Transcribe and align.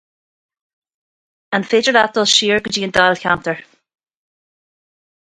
An 1.59 1.67
féidir 1.75 1.95
leat 1.97 2.17
dul 2.17 2.27
siar 2.33 2.65
go 2.65 2.75
dtí 2.75 2.85
an 2.89 2.97
dáilcheantar? 2.99 3.65